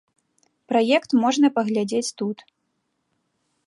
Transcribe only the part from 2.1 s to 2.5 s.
тут.